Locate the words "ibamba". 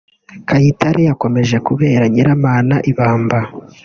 2.91-3.39